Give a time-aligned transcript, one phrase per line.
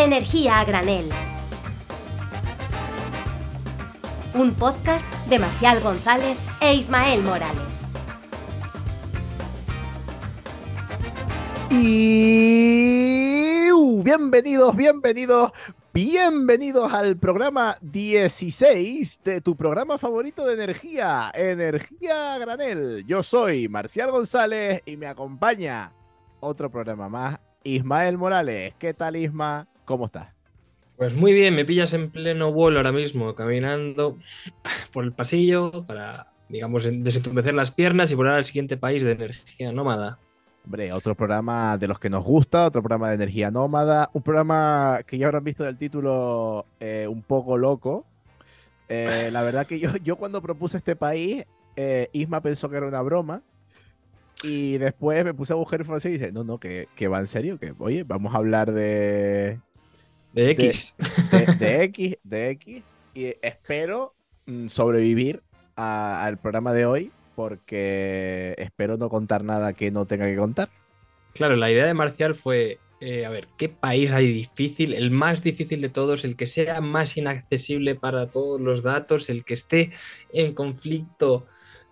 [0.00, 1.08] Energía a granel.
[4.32, 7.88] Un podcast de Marcial González e Ismael Morales.
[11.68, 15.50] Y uh, bienvenidos, bienvenidos,
[15.92, 23.04] bienvenidos al programa 16 de tu programa favorito de energía, Energía a Granel.
[23.04, 25.92] Yo soy Marcial González y me acompaña
[26.38, 28.74] otro programa más, Ismael Morales.
[28.78, 29.66] ¿Qué tal, Isma?
[29.88, 30.28] ¿Cómo estás?
[30.98, 34.18] Pues muy bien, me pillas en pleno vuelo ahora mismo, caminando
[34.92, 39.72] por el pasillo para, digamos, desentumecer las piernas y volar al siguiente país de energía
[39.72, 40.18] nómada.
[40.66, 45.00] Hombre, otro programa de los que nos gusta, otro programa de energía nómada, un programa
[45.06, 48.04] que ya habrán visto del título eh, un poco loco.
[48.90, 52.86] Eh, la verdad que yo, yo cuando propuse este país, eh, Isma pensó que era
[52.86, 53.40] una broma.
[54.42, 57.26] Y después me puse a buscar información y dice, no, no, que, que va en
[57.26, 59.58] serio, que oye, vamos a hablar de,
[60.32, 60.96] De X.
[61.30, 62.82] de, de X, de X,
[63.14, 64.14] y espero
[64.46, 65.42] mm, sobrevivir
[65.76, 70.70] al programa de hoy porque espero no contar nada que no tenga que contar.
[71.34, 74.92] Claro, la idea de Marcial fue, eh, a ver, ¿qué país hay difícil?
[74.92, 79.44] El más difícil de todos, el que sea más inaccesible para todos los datos, el
[79.44, 79.92] que esté
[80.32, 81.46] en conflicto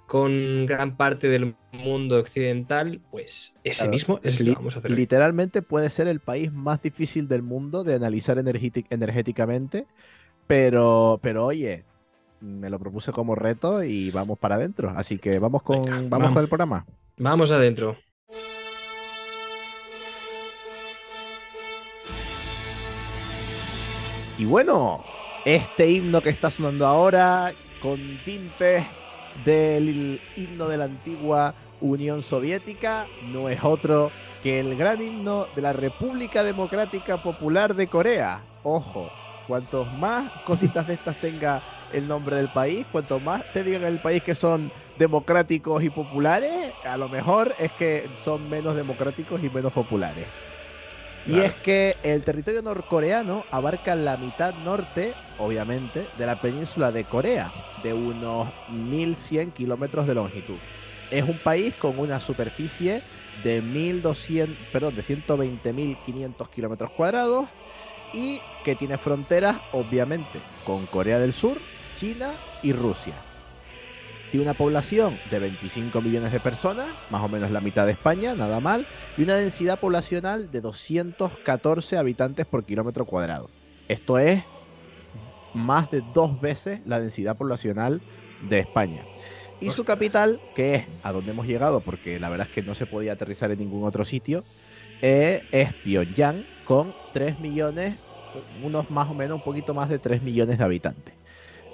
[0.07, 4.77] con gran parte del mundo occidental, pues ese Claro, mismo es el li- que vamos
[4.77, 4.91] a hacer.
[4.93, 9.87] Literalmente puede ser el país más difícil del mundo de analizar energéti- energéticamente,
[10.47, 11.85] pero, pero oye,
[12.41, 14.93] me lo propuse como reto y vamos para adentro.
[14.95, 16.33] Así que vamos con, Venga, vamos vamos.
[16.33, 16.87] con el programa.
[17.19, 17.97] Vamos adentro.
[24.39, 25.03] Y bueno,
[25.45, 28.85] este himno que está sonando ahora, con tintes
[29.45, 34.11] del himno de la antigua Unión Soviética, no es otro
[34.43, 38.41] que el gran himno de la República Democrática Popular de Corea.
[38.63, 39.11] Ojo,
[39.47, 44.01] cuantos más cositas de estas tenga el nombre del país, cuanto más te digan el
[44.01, 49.51] país que son democráticos y populares, a lo mejor es que son menos democráticos y
[49.51, 50.27] menos populares.
[51.29, 57.05] Y es que el territorio norcoreano abarca la mitad norte, obviamente, de la península de
[57.05, 57.51] Corea,
[57.83, 60.57] de unos 1100 kilómetros de longitud.
[61.11, 63.03] Es un país con una superficie
[63.43, 67.49] de 1200, perdón, de 120.500 kilómetros cuadrados
[68.13, 71.59] y que tiene fronteras, obviamente, con Corea del Sur,
[71.97, 72.31] China
[72.63, 73.15] y Rusia.
[74.31, 78.35] Tiene una población de 25 millones de personas, más o menos la mitad de España,
[78.35, 83.49] nada mal, y una densidad poblacional de 214 habitantes por kilómetro cuadrado.
[83.89, 84.43] Esto es
[85.55, 88.01] más de dos veces la densidad poblacional
[88.49, 89.03] de España.
[89.61, 92.75] Y su capital, que es a donde hemos llegado, porque la verdad es que no
[92.75, 94.45] se podía aterrizar en ningún otro sitio,
[95.01, 97.95] eh, es Pyongyang, con 3 millones,
[98.63, 101.15] unos más o menos un poquito más de 3 millones de habitantes.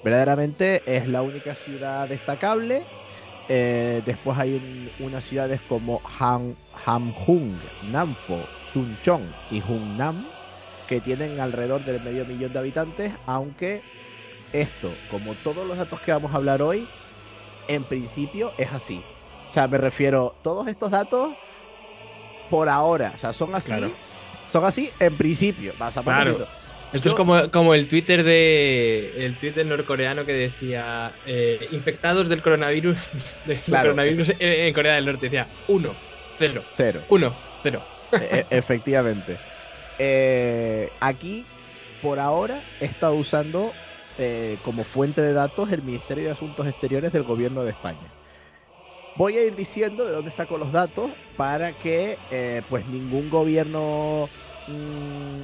[0.03, 2.83] Verdaderamente es la única ciudad destacable.
[3.49, 7.53] Eh, después hay un- unas ciudades como Han, Hamhung,
[7.91, 8.39] Namfo,
[8.73, 10.27] Suncheon y Hunnam
[10.89, 13.83] que tienen alrededor del medio millón de habitantes, aunque
[14.53, 16.87] esto, como todos los datos que vamos a hablar hoy,
[17.69, 19.03] en principio es así.
[19.49, 21.35] O sea, me refiero, todos estos datos
[22.51, 23.91] por ahora, o sea, son así, Claro.
[24.51, 25.73] son así en principio.
[26.05, 26.47] Claro.
[26.93, 32.43] Esto es como, como el Twitter de el Twitter norcoreano que decía eh, infectados del
[32.43, 32.99] coronavirus,
[33.47, 33.91] del Claro.
[33.91, 35.27] coronavirus en, Corea del Norte.
[35.27, 35.95] Decía 1,
[36.39, 37.01] 0, Cero.
[37.09, 37.83] 1, 0.
[38.13, 38.17] E-
[38.51, 39.37] e- efectivamente.
[39.99, 41.45] Eh, aquí,
[42.03, 43.73] por ahora, he estado usando
[44.19, 48.13] eh, como fuente de datos el Ministerio de Asuntos Exteriores del Gobierno de España.
[49.17, 52.17] Voy a ir diciendo de dónde saco los datos para que
[52.71, 54.29] pues ningún gobierno
[54.69, 55.43] mm,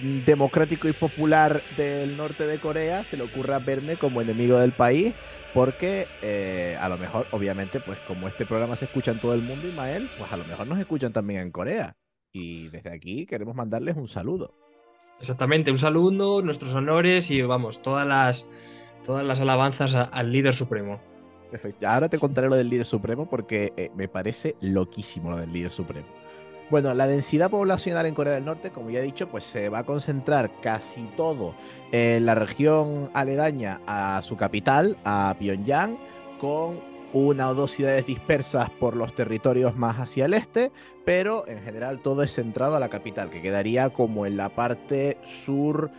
[0.00, 5.14] democrático y popular del norte de Corea se le ocurra verme como enemigo del país
[5.54, 9.42] porque eh, a lo mejor, obviamente, pues como este programa se escucha en todo el
[9.42, 11.94] mundo, Ismael, pues a lo mejor nos escuchan también en Corea.
[12.32, 14.54] Y desde aquí queremos mandarles un saludo.
[15.20, 18.48] Exactamente, un saludo, nuestros honores y vamos, todas las
[19.04, 21.00] todas las alabanzas a- al líder supremo.
[21.50, 21.86] Perfecto.
[21.86, 25.70] Ahora te contaré lo del líder supremo porque eh, me parece loquísimo lo del líder
[25.70, 26.06] supremo.
[26.72, 29.80] Bueno, la densidad poblacional en Corea del Norte, como ya he dicho, pues se va
[29.80, 31.54] a concentrar casi todo
[31.92, 35.98] en la región aledaña a su capital, a Pyongyang,
[36.40, 36.80] con
[37.12, 40.72] una o dos ciudades dispersas por los territorios más hacia el este,
[41.04, 45.18] pero en general todo es centrado a la capital, que quedaría como en la parte
[45.24, 45.90] sur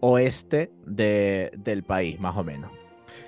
[0.00, 2.72] oeste de- del país, más o menos.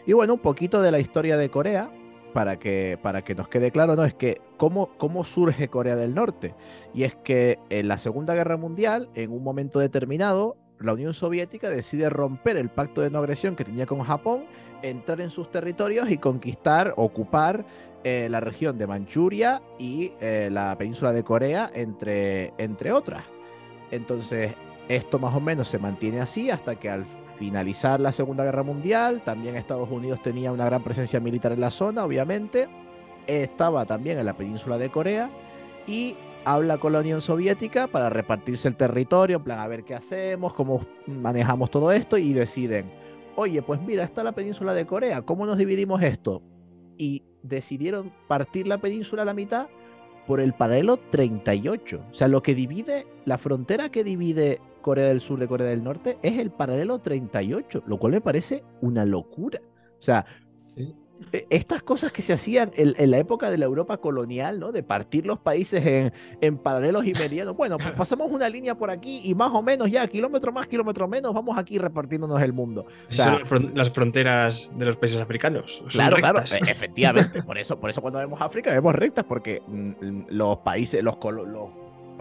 [0.07, 1.89] Y bueno, un poquito de la historia de Corea.
[2.33, 4.05] Para que, para que nos quede claro, ¿no?
[4.05, 6.55] Es que cómo, cómo surge Corea del Norte.
[6.95, 11.69] Y es que en la Segunda Guerra Mundial, en un momento determinado, la Unión Soviética
[11.69, 14.45] decide romper el pacto de no agresión que tenía con Japón,
[14.83, 17.67] entrar en sus territorios y conquistar, ocupar
[18.03, 23.25] eh, la región de Manchuria y eh, la península de Corea, entre, entre otras.
[23.91, 24.55] Entonces,
[24.89, 27.05] esto más o menos se mantiene así hasta que al
[27.41, 31.71] finalizar la Segunda Guerra Mundial, también Estados Unidos tenía una gran presencia militar en la
[31.71, 32.69] zona, obviamente,
[33.27, 35.31] estaba también en la península de Corea
[35.87, 39.95] y habla con la Unión Soviética para repartirse el territorio, en plan, a ver qué
[39.95, 42.93] hacemos, cómo manejamos todo esto y deciden,
[43.37, 46.43] oye, pues mira, está la península de Corea, ¿cómo nos dividimos esto?
[46.99, 49.69] Y decidieron partir la península a la mitad
[50.27, 52.03] por el paralelo 38.
[52.11, 55.85] O sea, lo que divide, la frontera que divide Corea del Sur de Corea del
[55.85, 59.61] Norte es el paralelo 38, lo cual me parece una locura.
[59.99, 60.25] O sea,
[61.33, 64.73] e, estas cosas que se hacían en, la época de la Europa colonial, ¿no?
[64.73, 67.57] De partir los países en, en paralelos y meridianos.
[67.57, 71.07] Bueno, pues pasamos una línea por aquí y más o menos ya, kilómetro más, kilómetro
[71.09, 72.87] menos, vamos aquí repartiéndonos el mundo.
[73.09, 75.85] son las fronteras de los países africanos.
[75.91, 77.43] claro, claro, e, efectivamente.
[77.51, 81.69] por eso, por eso cuando vemos África vemos rectas, porque mm, los países, los, los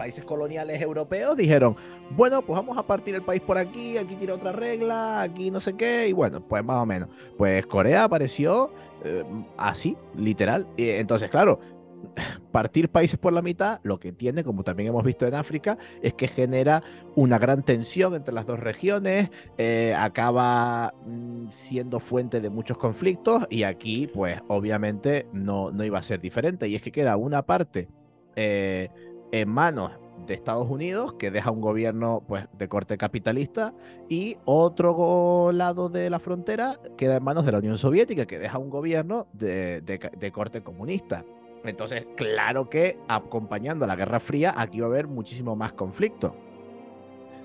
[0.00, 1.76] países coloniales europeos dijeron,
[2.16, 5.60] bueno, pues vamos a partir el país por aquí, aquí tiene otra regla, aquí no
[5.60, 7.10] sé qué, y bueno, pues más o menos.
[7.36, 8.72] Pues Corea apareció
[9.04, 9.22] eh,
[9.58, 10.66] así, literal.
[10.78, 11.60] Y entonces, claro,
[12.50, 16.14] partir países por la mitad, lo que tiene, como también hemos visto en África, es
[16.14, 16.82] que genera
[17.14, 23.46] una gran tensión entre las dos regiones, eh, acaba mm, siendo fuente de muchos conflictos
[23.50, 26.68] y aquí, pues obviamente no, no iba a ser diferente.
[26.68, 27.88] Y es que queda una parte
[28.36, 28.88] eh,
[29.32, 29.92] en manos
[30.26, 33.74] de Estados Unidos, que deja un gobierno pues, de corte capitalista,
[34.08, 38.58] y otro lado de la frontera queda en manos de la Unión Soviética, que deja
[38.58, 41.24] un gobierno de, de, corte comunista.
[41.64, 46.34] Entonces, claro que acompañando a la Guerra Fría, aquí va a haber muchísimo más conflicto.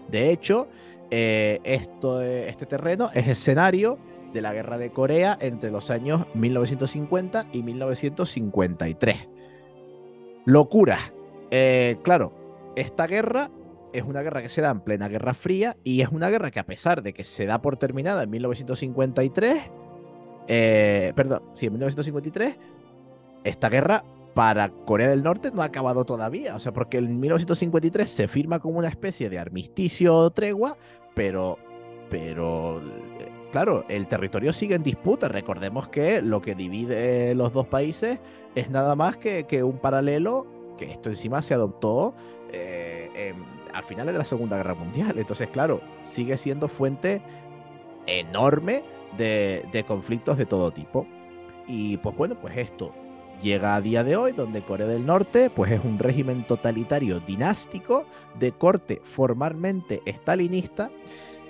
[0.10, 0.68] De hecho,
[1.12, 3.98] eh, esto, este terreno es escenario
[4.32, 9.30] de la Guerra de Corea entre los años 1950 y 1953.
[10.46, 11.00] Locura,
[11.52, 12.34] eh, claro,
[12.76, 13.52] esta guerra
[13.94, 16.60] es una guerra que se da en plena Guerra Fría y es una guerra que
[16.60, 19.72] a pesar de que se da por terminada en 1953,
[20.48, 22.58] eh, perdón, sí, en 1953,
[23.44, 24.04] esta guerra
[24.34, 28.60] para Corea del Norte no ha acabado todavía, o sea, porque en 1953 se firma
[28.60, 30.78] como una especie de armisticio o tregua,
[31.16, 31.58] pero,
[32.10, 32.82] pero,
[33.54, 35.30] claro, el territorio sigue en disputa.
[35.30, 38.20] Recordemos que lo que divide los dos países
[38.56, 40.46] es nada más que, que un paralelo
[40.76, 42.14] que esto encima se adoptó
[42.52, 43.34] eh,
[43.74, 45.18] al final de la Segunda Guerra Mundial.
[45.18, 47.22] Entonces, claro, sigue siendo fuente
[48.08, 48.84] enorme
[49.18, 51.06] de, conflictos de todo tipo.
[51.68, 52.94] Y pues bueno, pues esto
[53.42, 58.06] llega a día de hoy, donde Corea del Norte pues es un régimen totalitario dinástico
[58.40, 60.90] de corte formalmente estalinista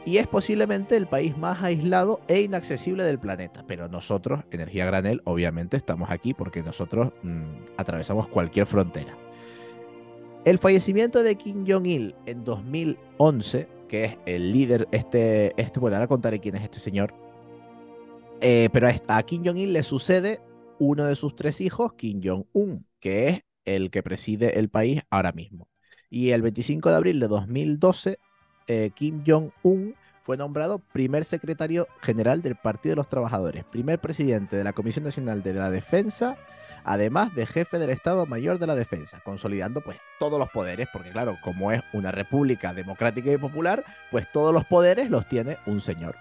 [0.06, 3.66] y es posiblemente el país más aislado e inaccesible del planeta.
[3.68, 9.18] Pero nosotros, Energía Granel, obviamente estamos aquí porque nosotros mm, atravesamos cualquier frontera.
[10.46, 16.08] El fallecimiento de Kim Jong-il en 2011, que es el líder, este, este, bueno, ahora
[16.08, 17.16] contaré quién es este señor,
[18.42, 20.40] eh, pero a Kim Jong-il le sucede
[20.78, 25.32] uno de sus tres hijos, Kim Jong-un, que es el que preside el país ahora
[25.32, 25.68] mismo.
[26.12, 28.20] Y el 25 de abril de 2012
[28.68, 34.56] eh, Kim Jong-un fue nombrado primer secretario general del Partido de los Trabajadores, primer presidente
[34.56, 36.36] de la Comisión Nacional de la Defensa,
[36.84, 41.12] además de jefe del Estado Mayor de la Defensa, consolidando pues todos los poderes, porque
[41.12, 45.80] claro, como es una república democrática y popular, pues todos los poderes los tiene un
[45.80, 46.16] señor.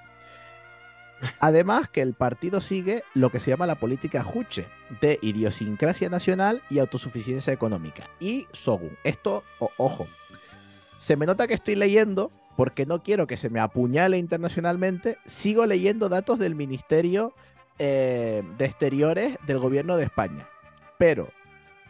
[1.41, 4.67] Además que el partido sigue lo que se llama la política Juche,
[5.01, 8.11] de idiosincrasia nacional y autosuficiencia económica.
[8.21, 9.45] Y Sogun, esto,
[9.79, 10.07] ojo,
[10.99, 15.19] se me nota que estoy leyendo porque no quiero que se me apuñale internacionalmente.
[15.27, 17.33] Sigo leyendo datos del Ministerio
[17.79, 20.49] eh, de Exteriores del Gobierno de España.
[20.99, 21.29] Pero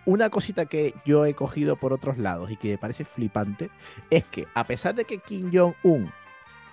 [0.07, 3.71] una cosita que yo he cogido por otros lados y que me parece flipante
[4.11, 6.13] es que a pesar de que Kim Jong-un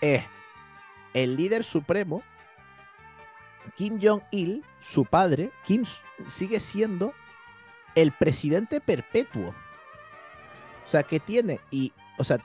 [0.02, 0.24] es
[1.14, 2.24] el líder supremo,
[3.76, 5.84] Kim Jong-il, su padre, Kim
[6.28, 7.14] sigue siendo
[7.96, 9.54] el presidente perpetuo.
[10.84, 12.40] O sea, que tiene, y o sea,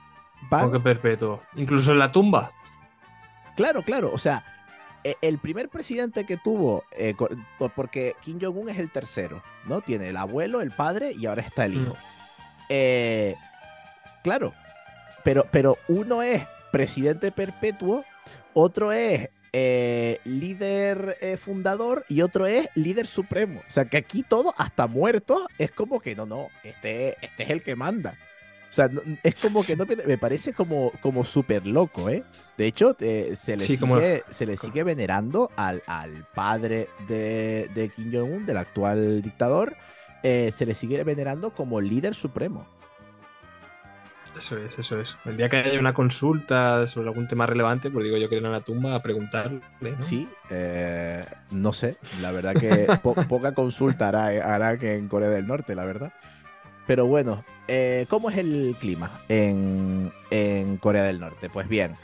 [0.51, 0.69] va.
[0.71, 1.41] que perpetuo.
[1.55, 2.51] Incluso en la tumba.
[3.55, 4.11] Claro, claro.
[4.13, 4.43] O sea,
[5.03, 7.15] e, el primer presidente que tuvo, eh,
[7.75, 9.81] porque Kim Jong-un es el tercero, ¿no?
[9.81, 11.93] Tiene el abuelo, el padre y ahora está el hijo.
[11.93, 12.67] Mm.
[12.69, 13.35] Eh,
[14.23, 14.53] claro,
[15.23, 18.03] pero, pero uno es presidente perpetuo,
[18.53, 23.61] otro es eh, líder eh, fundador y otro es líder supremo.
[23.67, 27.49] O sea, que aquí todo, hasta muerto, es como que no, no, este, este es
[27.49, 28.17] el que manda.
[28.69, 28.89] O sea,
[29.23, 32.23] es como que no me parece como, como súper loco, ¿eh?
[32.57, 37.89] De hecho, eh, se, le sigue, se le sigue venerando al, al padre de, de
[37.89, 39.75] Kim Jong-un, del actual dictador,
[40.21, 42.67] se le sigue venerando como líder supremo.
[44.37, 45.17] Eso es, eso es.
[45.25, 48.45] El día que haya una consulta sobre algún tema relevante, pues digo yo que ir
[48.45, 49.61] a la tumba a preguntarle.
[49.81, 50.01] ¿no?
[50.01, 51.97] Sí, eh, no sé.
[52.21, 56.13] La verdad que poca consulta hará, hará, que en Corea del Norte, la verdad.
[56.87, 61.49] Pero bueno, eh, ¿cómo es el clima en, en Corea del Norte?
[61.49, 61.95] Pues bien,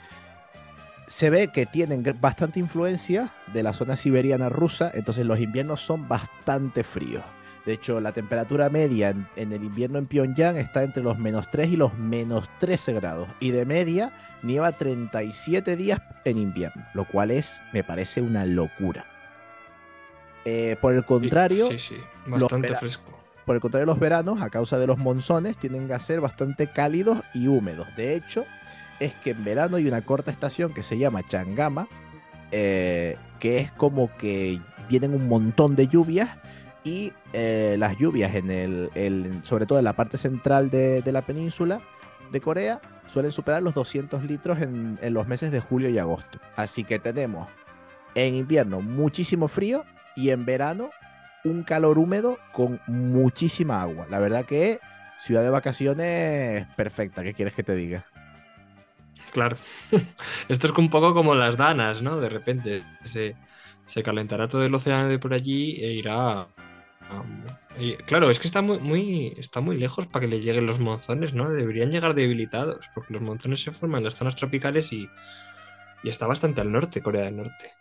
[1.08, 6.08] se ve que tienen bastante influencia de la zona siberiana rusa, entonces los inviernos son
[6.08, 7.24] bastante fríos.
[7.66, 11.70] De hecho, la temperatura media en, el invierno en Pyongyang está entre los menos 3
[11.72, 13.30] y los menos 13 grados.
[13.40, 14.12] Y de media
[14.42, 19.06] nieva 37 días en invierno, lo cual es, me parece una locura.
[20.44, 21.98] Eh, por el contrario, sí, sí,
[22.28, 23.12] bastante fresco.
[23.46, 27.22] Por el contrario, los veranos, a causa de los monzones, tienden a ser bastante cálidos
[27.34, 27.88] y húmedos.
[27.96, 28.46] De hecho,
[29.00, 31.88] es que en verano hay una corta estación que se llama Changama,
[32.52, 36.30] eh, que es como que vienen un montón de lluvias
[36.84, 41.80] y eh, las lluvias en el, sobre todo en la parte central de, la península
[42.32, 46.40] de Corea suelen superar los 200 litros en, los meses de julio y agosto.
[46.56, 47.48] Así que tenemos
[48.16, 49.86] en invierno muchísimo frío
[50.16, 50.90] y en verano
[51.44, 54.08] un calor húmedo con muchísima agua.
[54.10, 54.80] La verdad que
[55.20, 57.24] ciudad de vacaciones perfecta.
[57.24, 58.06] ¿Qué quieres que te diga?
[59.32, 59.58] Claro.
[60.48, 62.20] Esto es un poco como las danas, ¿no?
[62.20, 63.36] De repente se,
[63.86, 66.48] se calentará todo el océano de por allí e irá
[68.06, 71.34] claro, es que está muy, muy, está muy lejos para que le lleguen los monzones,
[71.34, 71.50] ¿no?
[71.50, 75.10] Deberían llegar debilitados, porque los monzones se forman en las zonas tropicales y,
[76.04, 77.72] está bastante al norte, Corea del Norte.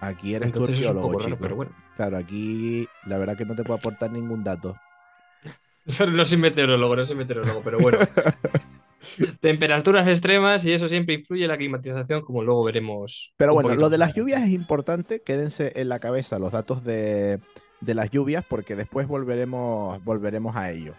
[0.00, 1.72] Aquí eres Entonces raro, pero bueno.
[1.96, 4.76] Claro, aquí la verdad que no te puedo aportar ningún dato.
[6.12, 7.98] no soy meteorólogo, no soy meteorólogo, pero bueno.
[9.40, 13.32] Temperaturas extremas y eso siempre influye en la climatización, como luego veremos.
[13.36, 17.40] Pero bueno, lo de las lluvias es importante, quédense en la cabeza los datos de,
[17.80, 20.94] de las lluvias porque después volveremos, volveremos a ello.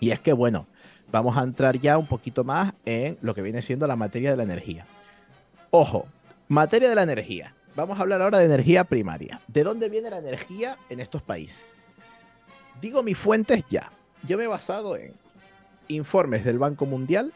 [0.00, 0.66] Y es que, bueno,
[1.10, 4.36] vamos a entrar ya un poquito más en lo que viene siendo la materia de
[4.36, 4.86] la energía.
[5.70, 6.06] Ojo,
[6.48, 7.54] materia de la energía.
[7.78, 9.40] Vamos a hablar ahora de energía primaria.
[9.46, 11.64] ¿De dónde viene la energía en estos países?
[12.80, 13.92] Digo mis fuentes ya.
[14.24, 15.12] Yo me he basado en
[15.86, 17.32] informes del Banco Mundial,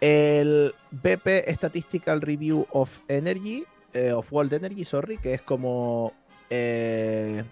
[0.00, 6.12] el BP Statistical Review of Energy, eh, of World Energy, sorry, que es como
[6.50, 7.44] eh,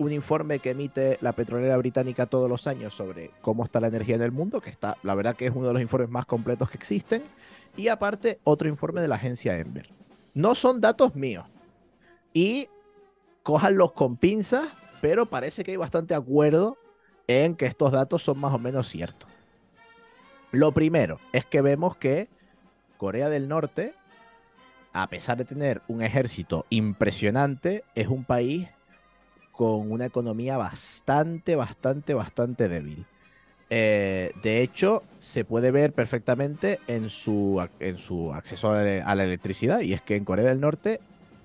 [0.00, 4.16] un informe que emite la petrolera británica todos los años sobre cómo está la energía
[4.16, 6.68] en el mundo, que está, la verdad que es uno de los informes más completos
[6.68, 7.22] que existen,
[7.76, 9.97] y aparte otro informe de la agencia Ember.
[10.34, 11.46] No son datos míos.
[12.32, 12.68] Y
[13.42, 14.68] cójanlos con pinzas,
[15.00, 16.76] pero parece que hay bastante acuerdo
[17.26, 19.28] en que estos datos son más o menos ciertos.
[20.50, 22.28] Lo primero es que vemos que
[22.96, 23.94] Corea del Norte
[24.92, 28.68] a pesar de tener un ejército impresionante, es un país
[29.52, 33.06] con una economía bastante, bastante, bastante débil.
[33.70, 39.80] Eh, de hecho, se puede ver perfectamente en su, en su acceso a la, electricidad,
[39.80, 41.00] y es que en Corea del Norte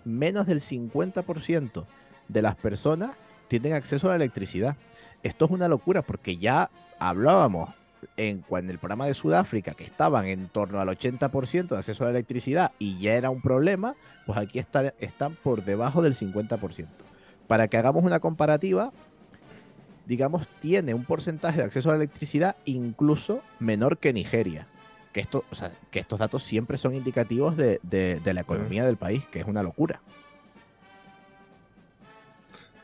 [0.05, 1.85] menos del 50%
[2.27, 3.11] de las personas
[3.47, 4.75] tienen acceso a la electricidad.
[5.21, 7.69] Esto es una locura porque ya hablábamos
[8.17, 12.07] en, en el programa de Sudáfrica, que estaban en torno al 80% de acceso a
[12.07, 16.87] la electricidad y ya era un problema, pues aquí están por debajo del 50%.
[17.47, 18.91] Para que hagamos una comparativa,
[20.05, 24.67] digamos, tiene un porcentaje de acceso a la electricidad incluso menor que Nigeria.
[25.11, 25.45] Que, esto,
[25.91, 29.61] que estos datos siempre son indicativos de, de la economía del país, que es una
[29.61, 30.01] locura.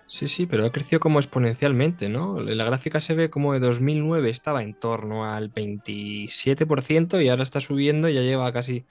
[0.10, 2.40] Sí, sí, pero ha crecido como exponencialmente, ¿no?
[2.40, 7.62] La gráfica se ve como de 2009 estaba en torno al 27% y ahora está
[7.62, 8.86] subiendo y ya lleva casi,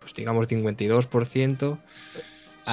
[0.00, 1.78] pues digamos, 52%.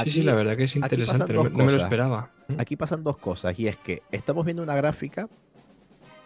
[0.04, 2.32] Sí, sí, la verdad que es interesante, no, me lo esperaba.
[2.58, 5.30] Aquí pasan dos cosas y es que estamos viendo una gráfica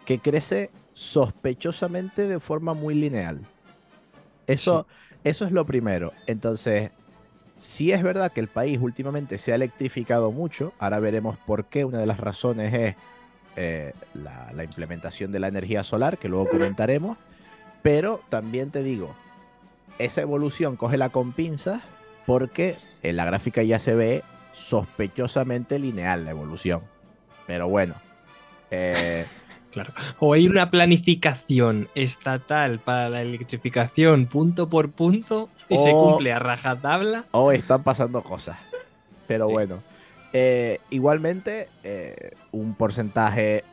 [0.04, 3.40] que crece sospechosamente de forma muy lineal.
[4.46, 4.86] Eso,
[5.22, 6.12] eso es lo primero.
[6.26, 6.90] Entonces,
[7.58, 11.84] si es verdad que el país últimamente se ha electrificado mucho, ahora veremos por qué.
[11.84, 12.94] Una de las razones es
[13.56, 17.16] eh, la, implementación de la energía solar, que luego comentaremos.
[17.82, 19.14] Pero también te digo,
[19.98, 21.82] esa evolución cógela con pinzas
[22.26, 26.82] porque en la gráfica ya se ve sospechosamente lineal la evolución.
[27.46, 27.94] Pero bueno.
[28.70, 29.26] Eh,
[29.72, 29.92] claro.
[30.18, 36.38] O hay una planificación estatal para la electrificación punto por punto, y se cumple a
[36.38, 37.24] rajatabla.
[37.30, 38.58] o están pasando cosas.
[39.26, 39.52] Pero Sí.
[39.52, 39.82] bueno,
[40.32, 43.64] eh, igualmente eh, un porcentaje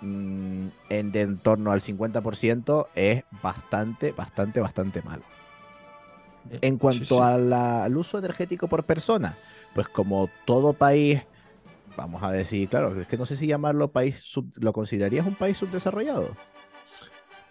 [0.00, 5.22] mm, en, de en torno al 50% es bastante, bastante, bastante malo.
[6.60, 7.20] En cuanto Sí, sí.
[7.20, 9.34] a la- al uso energético por persona,
[9.74, 11.20] pues como todo país,
[11.96, 15.34] vamos a decir, claro, es que no sé si llamarlo país, sub- ¿lo considerarías un
[15.34, 16.30] país subdesarrollado?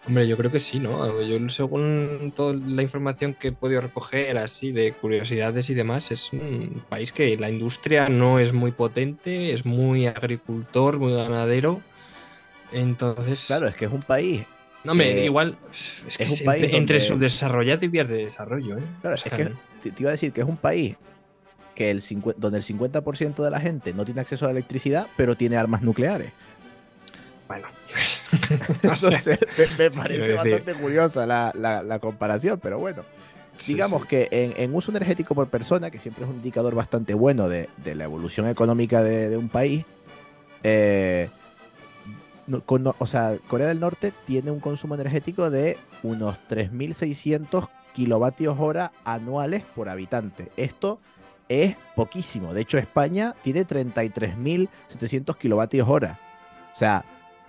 [0.04, 1.22] Hombre, yo creo que sí, ¿no?
[1.22, 6.32] Yo según toda la información que he podido recoger así de curiosidades y demás, es
[6.32, 11.80] un país que la industria no es muy potente, es muy agricultor, muy ganadero.
[12.72, 14.44] Entonces, Claro, es que es un país
[14.84, 15.56] no, hombre, que igual
[16.06, 18.82] es que es un es país entre, entre subdesarrollado y vías de desarrollo, ¿eh?
[19.00, 19.46] Claro, O sea, es
[19.82, 20.96] que te, iba a decir que es un país
[21.74, 22.02] que el
[22.36, 25.82] donde el 50% de la gente no tiene acceso a la electricidad, pero tiene armas
[25.82, 26.32] nucleares.
[27.48, 27.66] bueno,
[28.82, 33.02] Entonces, me, me parece bastante curiosa la, la- la comparación, pero bueno.
[33.58, 34.08] sí, Digamos sí.
[34.08, 37.68] que en, en uso energético por persona, que siempre es un indicador bastante bueno de,
[37.84, 39.84] de la evolución económica de, de un país,
[40.62, 41.28] eh,
[42.66, 48.92] con- o sea, Corea del Norte tiene un consumo energético de unos 3.600 kilovatios hora
[49.04, 50.50] anuales por habitante.
[50.56, 50.98] Esto
[51.48, 52.54] es poquísimo.
[52.54, 56.18] De hecho, España tiene 33.700 kilovatios hora.
[56.74, 57.04] O sea,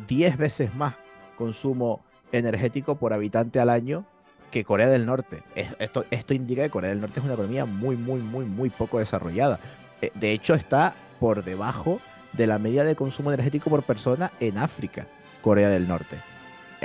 [0.07, 0.95] 10 veces más
[1.37, 4.05] consumo energético por habitante al año
[4.51, 5.43] que Corea del Norte.
[5.55, 8.69] Es- Esto, esto indica que Corea del Norte es una economía muy, muy, muy, muy
[8.69, 9.59] poco desarrollada.
[10.01, 11.99] Eh, De hecho, está por debajo
[12.33, 15.05] de la media de consumo energético por persona en África,
[15.41, 16.17] Corea del Norte.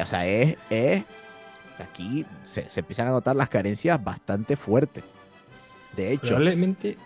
[0.01, 1.05] O sea, es, es-
[1.81, 5.05] aquí se, se empiezan a notar las carencias bastante fuertes.
[5.97, 6.97] De hecho, Probablemente,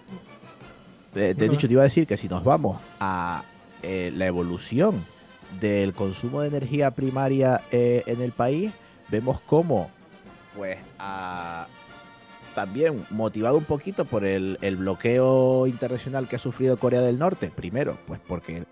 [1.15, 3.45] de, dicho, te iba a decir que si nos vamos a
[3.83, 5.05] eh, la evolución
[5.61, 8.73] del consumo de energía primaria eh, en el país,
[9.09, 9.91] vemos cómo,
[10.57, 11.67] pues, a-
[12.55, 17.99] también motivado un poquito por el, bloqueo internacional que ha sufrido Corea del Norte, primero,
[18.07, 18.65] pues porque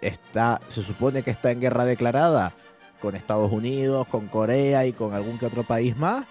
[0.00, 2.52] está, se supone que está en guerra declarada
[3.00, 6.26] con Estados Unidos, con Corea y con algún que otro país más.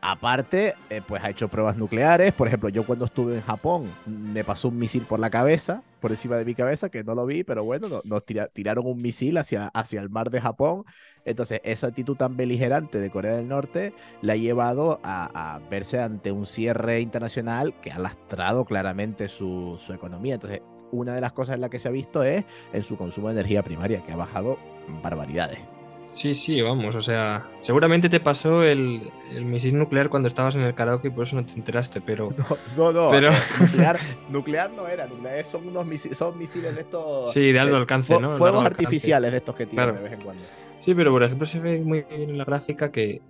[0.00, 2.32] Aparte, eh, pues ha hecho pruebas nucleares.
[2.34, 6.10] Por ejemplo, yo cuando estuve en Japón me pasó un misil por la cabeza, por
[6.10, 9.00] encima de mi cabeza, que no lo vi, pero bueno, no- nos tira- tiraron un
[9.00, 10.84] misil hacia, hacia el mar de Japón.
[11.24, 16.30] Entonces, esa actitud tan beligerante de Corea del Norte la ha llevado a, verse ante
[16.30, 20.34] un cierre internacional que ha lastrado claramente su, su economía.
[20.34, 20.60] Entonces,
[20.92, 23.36] una de las cosas en las que se ha visto es en su consumo de
[23.40, 24.58] energía primaria, que ha bajado
[25.02, 25.73] barbaridades.
[26.14, 30.62] Sí, sí, vamos, o sea, seguramente te pasó el, el misil nuclear cuando estabas en
[30.62, 32.30] el karaoke y por eso no te enteraste, pero
[32.76, 33.10] No, no, no.
[33.10, 33.98] Pero- eh, nuclear,
[34.30, 37.32] nuclear no era, nuclear son unos misiles, son misiles de estos.
[37.32, 38.30] sí, de alto eh, alcance, fu- ¿no?
[38.38, 38.84] Fuegos alcance.
[38.84, 39.98] artificiales de estos que tiran Claro.
[39.98, 40.42] de vez en cuando.
[40.78, 43.20] Sí, pero por ejemplo se ve muy bien en la gráfica que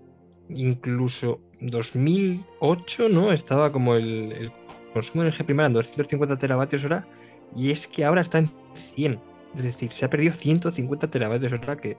[0.48, 3.32] incluso 2008, ¿no?
[3.32, 4.52] Estaba como el, el
[4.92, 7.06] consumo de energía primaria en 250 teravatios hora
[7.54, 8.50] y es que ahora está en
[8.94, 9.20] 100.
[9.56, 11.96] Es decir, se ha perdido 150 teravatios hora que...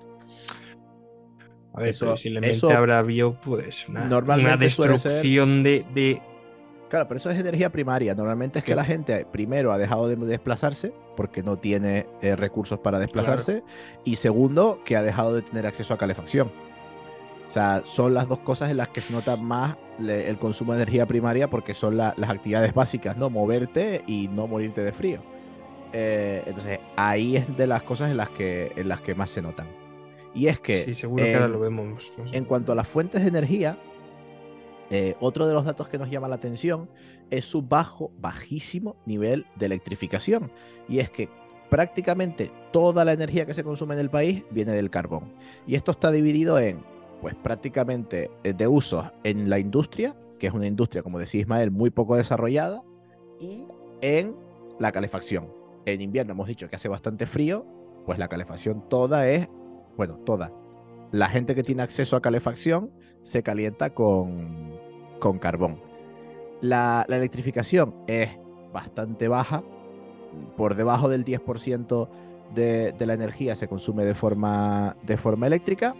[1.75, 5.85] A ver, Eso- posiblemente eso habrá habido pues una, normalmente una suele ser- destrucción de,
[5.93, 6.21] de...
[6.89, 8.13] Claro, pero eso es energía primaria.
[8.15, 12.79] Normalmente es que la gente primero ha dejado de desplazarse porque no tiene eh, recursos
[12.79, 13.63] para desplazarse
[14.03, 16.51] y segundo que ha dejado de tener acceso a calefacción.
[17.47, 20.73] O sea, son las dos cosas en las que se nota más le- el consumo
[20.73, 23.29] de energía primaria porque son la- las actividades básicas, ¿no?
[23.29, 25.19] Moverte y no morirte de frío.
[25.91, 29.41] Eh, entonces, ahí es de las cosas en las que, en las que más se
[29.41, 29.67] notan.
[30.35, 32.13] Y es que Sí, seguro que ahora en- lo vemos.
[32.17, 32.37] no sé.
[32.37, 33.77] en cuanto a las fuentes de energía,
[34.91, 36.89] eh, otro de los datos que nos llama la atención
[37.31, 40.51] es su bajo, bajísimo nivel de electrificación.
[40.87, 41.29] Y es que
[41.69, 45.33] prácticamente toda la energía que se consume en el país viene del carbón.
[45.65, 46.83] Y esto está dividido en,
[47.21, 51.71] pues prácticamente eh, de usos en la industria, que es una industria, como decía Ismael,
[51.71, 52.83] muy poco desarrollada,
[53.39, 53.65] y
[54.01, 54.35] en
[54.79, 55.47] la calefacción.
[55.85, 57.65] En invierno hemos dicho que hace bastante frío,
[58.05, 59.47] pues la calefacción toda es,
[59.97, 60.51] bueno, toda.
[61.11, 62.91] La gente que tiene acceso a calefacción
[63.23, 64.77] se calienta con,
[65.19, 65.81] con carbón.
[66.61, 68.29] La, electrificación es
[68.73, 69.63] bastante baja,
[70.57, 72.09] por debajo del 10%
[72.53, 75.95] de, de la energía se consume de forma, de forma eléctrica.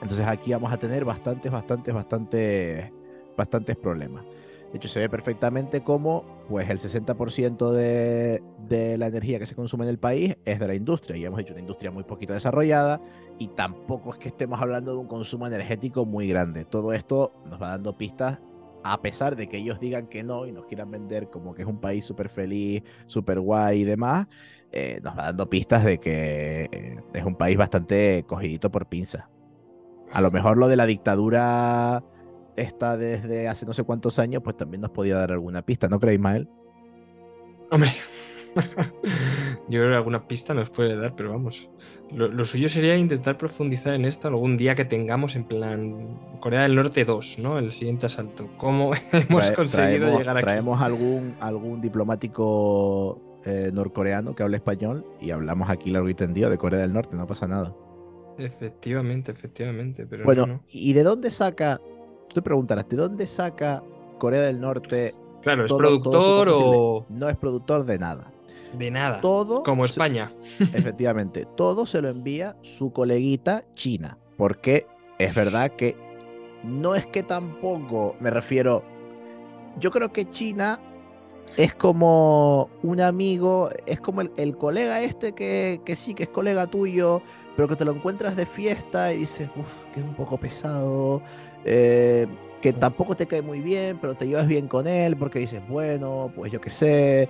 [0.00, 2.92] Entonces aquí vamos a tener bastantes, bastantes, bastantes,
[3.36, 4.24] bastantes problemas.
[4.72, 9.54] De hecho, se ve perfectamente cómo pues, el 60% de, de la energía que se
[9.54, 11.16] consume en el país es de la industria.
[11.16, 13.00] Y hemos dicho una industria muy poquito desarrollada
[13.38, 16.64] y tampoco es que estemos hablando de un consumo energético muy grande.
[16.64, 18.38] Todo esto nos va dando pistas,
[18.82, 21.68] a pesar de que ellos digan que no y nos quieran vender como que es
[21.68, 24.26] un país súper feliz, súper guay y demás,
[24.72, 29.30] eh, nos va dando pistas de que eh, es un país bastante cogidito por pinza.
[30.10, 32.02] A lo mejor lo de la dictadura
[32.60, 35.98] está desde hace no sé cuántos años, pues también nos podía dar alguna pista, ¿no
[35.98, 36.48] creéis, Mael?
[37.70, 37.92] Hombre,
[39.68, 41.68] yo creo que alguna pista nos puede dar, pero vamos.
[42.10, 46.74] Lo, suyo sería intentar profundizar en esto algún día que tengamos en plan Corea del
[46.74, 47.58] Norte 2, ¿no?
[47.58, 48.48] El siguiente asalto.
[48.56, 50.44] ¿Cómo hemos conseguido llegar aquí?
[50.44, 56.50] Traemos algún, algún diplomático eh, norcoreano que hable español y hablamos aquí largo y tendido
[56.50, 57.74] de Corea del Norte, no pasa nada.
[58.38, 60.06] Efectivamente, efectivamente.
[60.06, 61.80] Pero bueno, ¿y de dónde saca?
[62.28, 63.82] Tú te preguntarás, ¿de dónde saca
[64.18, 65.14] Corea del Norte?
[65.42, 67.06] Claro, ¿es productor o.?
[67.08, 68.30] No es productor de nada.
[68.76, 69.20] De nada.
[69.20, 69.62] Todo.
[69.62, 70.32] Como España.
[70.60, 74.18] efectivamente, todo se lo envía su coleguita China.
[74.36, 74.86] Porque
[75.18, 75.96] es verdad que
[76.62, 78.84] no es que tampoco, me refiero.
[79.78, 80.80] Yo creo que China
[81.56, 86.66] es como un amigo, es como el, colega este que, que, sí, que es colega
[86.66, 87.22] tuyo,
[87.56, 91.22] pero que te lo encuentras de fiesta y dices, uff, que es un poco pesado,
[91.64, 92.26] eh,
[92.60, 96.32] que tampoco te cae muy bien, pero te llevas bien con él porque dices, bueno,
[96.34, 97.28] pues yo qué sé,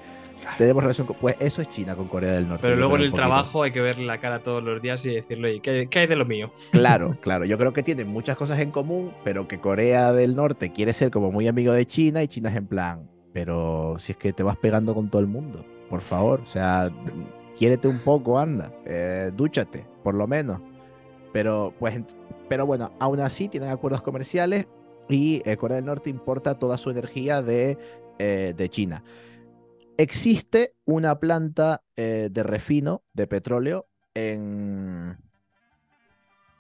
[0.57, 1.17] tenemos relación con...
[1.17, 2.63] Pues eso es China con Corea del Norte.
[2.63, 5.61] Pero luego en el trabajo hay que verle la cara todos los días y decirle,
[5.61, 6.51] ¿qué, ¿qué, hay de lo mío?
[6.71, 7.45] Claro, claro.
[7.45, 11.11] Yo creo que tienen muchas cosas en común, pero que Corea del Norte quiere ser
[11.11, 14.43] como muy amigo de China y China es en plan, pero si es que te
[14.43, 16.91] vas pegando con todo el mundo, por favor, o sea,
[17.57, 20.61] quiérete un poco, anda, eh, dúchate, por lo menos.
[21.33, 22.01] Pero, pues,
[22.49, 24.67] pero bueno, aún así tienen acuerdos comerciales
[25.09, 27.79] y eh, Corea del Norte importa toda su energía de,
[28.19, 29.05] eh, China.
[29.97, 35.19] Existe una planta de refino de petróleo en,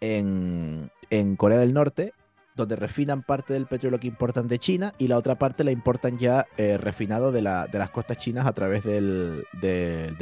[0.01, 2.13] en, Corea del Norte
[2.55, 6.19] donde refinan parte del petróleo que importan de China y la otra parte la importan
[6.19, 9.47] ya eh, refinado de, las costas chinas a través del,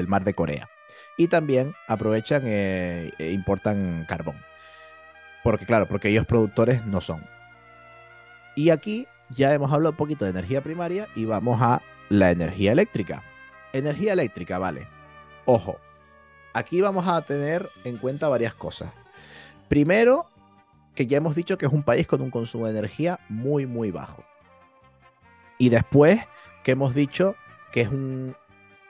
[0.06, 0.68] mar de Corea.
[1.16, 4.36] Y también aprovechan eh, e importan carbón.
[5.46, 7.24] Porque claro, porque ellos productores no son.
[8.56, 12.72] Y aquí ya hemos hablado un poquito de energía primaria y vamos a la energía
[12.72, 13.22] eléctrica.
[13.72, 14.88] Energía eléctrica, vale.
[15.44, 15.78] Ojo,
[16.52, 18.90] aquí vamos a tener en cuenta varias cosas.
[19.68, 20.26] Primero,
[20.96, 23.92] que ya hemos dicho que es un país con un consumo de energía muy, muy
[23.92, 24.24] bajo.
[25.58, 26.22] Y después
[26.64, 27.36] que hemos dicho
[27.70, 28.34] que es un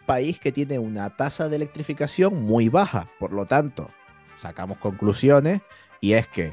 [0.06, 3.10] país que tiene una tasa de electrificación muy baja.
[3.18, 3.90] Por lo tanto,
[4.38, 5.60] sacamos conclusiones
[6.00, 6.52] y es que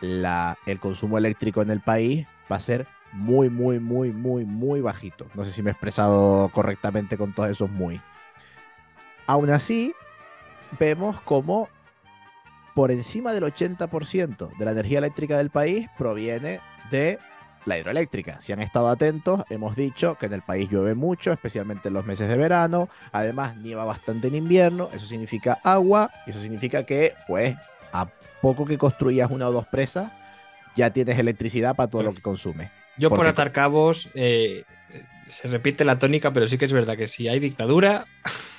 [0.00, 5.26] el consumo eléctrico en el país va a ser muy, muy, muy, muy, muy bajito.
[5.34, 8.00] No sé si me he expresado correctamente con todos esos muy.
[9.26, 9.94] Aún así,
[10.78, 11.68] vemos como
[12.74, 17.18] por encima del 80% de la energía eléctrica del país proviene de
[17.66, 18.40] la hidroeléctrica.
[18.40, 22.04] Si han estado atentos, hemos dicho que en el país llueve mucho, especialmente en los
[22.04, 22.88] meses de verano.
[23.12, 24.90] Además, nieva bastante en invierno.
[24.92, 26.10] Eso significa agua.
[26.26, 27.56] Eso significa que, pues,
[27.94, 28.08] a
[28.42, 30.12] poco que construyas una o dos presas,
[30.74, 32.70] ya tienes electricidad para todo lo que consume.
[32.98, 34.64] Yo por atar cabos, eh,
[35.28, 38.06] se repite la tónica, pero sí que es verdad que si hay dictadura,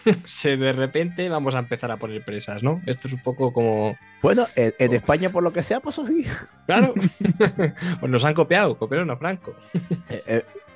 [0.25, 2.81] se de repente vamos a empezar a poner presas, ¿no?
[2.85, 3.97] Esto es un poco como.
[4.21, 6.25] Bueno, en, España, por lo que sea, pues sí.
[6.65, 6.93] Claro.
[7.99, 9.55] pues nos han copiado, copiaron a Franco.
[10.09, 10.23] Eh,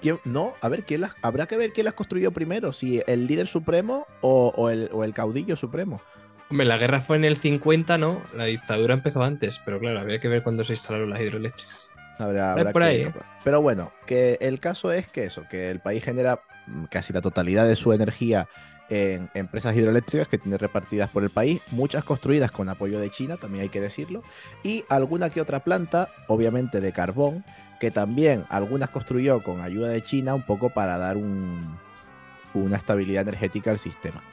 [0.04, 3.28] eh, no, a ver, ¿quién las, habrá que ver quién las construyó primero, si el
[3.28, 6.02] líder supremo o, el, o el caudillo supremo.
[6.50, 8.24] Hombre, la guerra fue en el 50, ¿no?
[8.34, 11.90] La dictadura empezó antes, pero claro, habría que ver cuándo se instalaron las hidroeléctricas.
[12.18, 13.12] Habrá, por ahí.
[13.44, 16.42] Pero bueno, que el caso es que eso, que el país genera
[16.90, 18.48] casi la totalidad de su energía
[18.90, 23.38] en empresas hidroeléctricas que tiene repartidas por el país, muchas construidas con apoyo de China,
[23.38, 24.24] también hay que decirlo,
[24.64, 27.46] y alguna que otra planta, obviamente de carbón,
[27.80, 33.72] que también algunas construyó con ayuda de China un poco para dar una estabilidad energética
[33.72, 34.24] al sistema.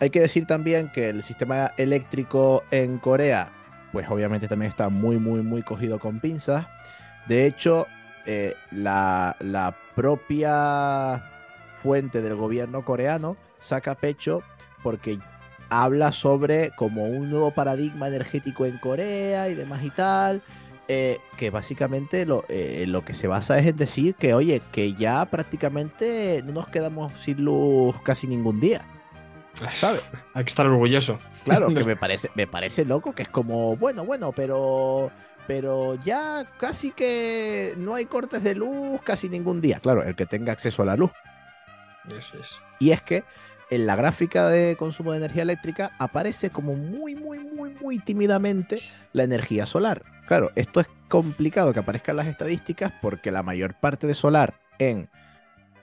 [0.00, 3.52] Hay que decir también que el sistema eléctrico en Corea,
[3.92, 6.66] pues obviamente también está muy, muy, muy cogido con pinzas.
[7.26, 7.86] De hecho,
[8.26, 11.22] eh, la, propia
[11.82, 14.42] fuente del gobierno coreano saca pecho
[14.82, 15.18] porque
[15.68, 20.42] habla sobre como un nuevo paradigma energético en Corea y demás y tal.
[20.88, 24.94] Eh, que básicamente lo, eh, lo, que se basa es en decir que, oye, que
[24.94, 28.82] ya prácticamente no nos quedamos sin luz casi ningún día.
[29.74, 30.02] ¿Sabes?
[30.34, 31.18] Hay que estar orgulloso.
[31.44, 35.10] Claro, que me parece, me parece loco, que es como, bueno, bueno, pero
[35.46, 39.80] pero ya casi que no hay cortes de luz casi ningún día.
[39.80, 41.10] Claro, el que tenga acceso a la luz.
[42.16, 42.54] Eso es.
[42.78, 43.24] Y es que
[43.70, 48.80] en la gráfica de consumo de energía eléctrica aparece como muy, muy, muy, muy tímidamente
[49.12, 50.02] la energía solar.
[50.26, 55.08] Claro, esto es complicado que aparezcan las estadísticas porque la mayor parte de solar en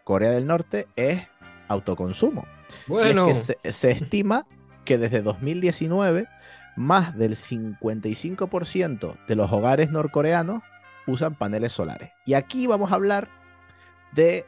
[0.04, 1.22] Corea del Norte es
[1.68, 2.46] autoconsumo.
[2.88, 3.28] Bueno.
[3.30, 4.46] es que se, se estima
[4.86, 6.28] que desde 2019
[6.76, 10.64] más del 55% de los hogares norcoreanos
[11.08, 12.12] usan paneles solares.
[12.26, 13.30] Y aquí vamos a hablar
[14.14, 14.46] de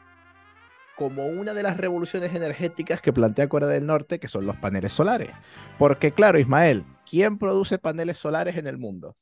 [0.95, 4.93] como una de las revoluciones energéticas que plantea Corea del Norte, que son los paneles
[4.93, 5.29] solares.
[5.79, 9.17] Porque claro, Ismael, ¿quién produce paneles solares en el mundo?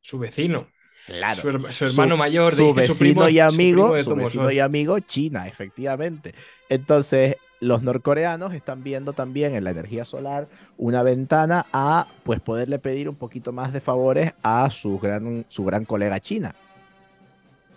[0.00, 0.68] Su vecino.
[1.06, 1.40] Claro.
[1.40, 2.54] Su, her- su hermano mayor.
[2.54, 6.34] su de- vecino primo- y su amigo, primo de su vecino y amigo China, efectivamente.
[6.68, 12.78] Entonces, los norcoreanos están viendo también en la energía solar una ventana a pues poderle
[12.78, 16.54] pedir un poquito más de favores a su gran, su gran colega China.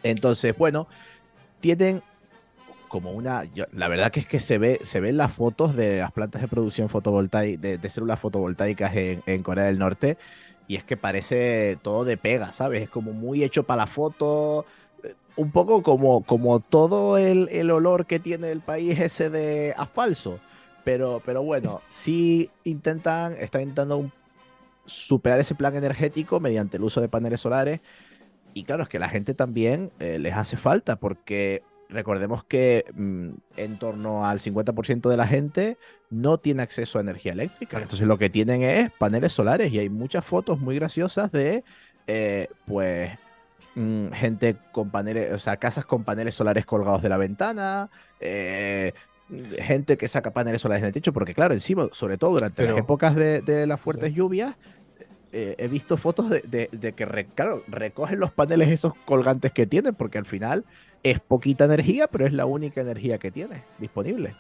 [0.04, 0.88] Entonces, bueno,
[1.60, 2.02] tienen
[2.88, 6.12] como una, la verdad que es que se ve, se ven las fotos de las
[6.12, 10.18] plantas de producción fotovoltaica, de, de células fotovoltaicas en, en Corea del Norte,
[10.68, 12.84] y es que parece todo de pega, ¿sabes?
[12.84, 14.66] Es como muy hecho para la foto,
[15.36, 19.86] un poco como, como todo el, el olor que tiene el país ese de a
[19.86, 20.40] falso.
[20.84, 24.10] Pero, pero bueno, sí intentan, están intentando
[24.86, 27.82] superar ese plan energético mediante el uso de paneles solares.
[28.54, 33.30] Y claro, es que la gente también eh, les hace falta porque recordemos que mm,
[33.58, 35.78] en torno al 50% de la gente
[36.10, 37.80] no tiene acceso a energía eléctrica.
[37.80, 41.64] Entonces lo que tienen es paneles solares y hay muchas fotos muy graciosas de,
[42.08, 43.12] eh, pues,
[43.80, 47.90] mm, gente con paneles, o sea, casas con paneles solares colgados de la ventana,
[48.20, 48.94] eh,
[49.60, 52.72] gente que saca paneles solares en el techo, porque claro, encima, sobre todo durante Pero-
[52.72, 54.56] las épocas de, de las fuertes lluvias,
[55.32, 59.52] eh, he visto fotos de, de- de que re- claro, recogen los paneles esos colgantes
[59.52, 60.66] que tienen, porque al final
[61.04, 64.36] es poquita energía, pero es la única energía que tiene disponible.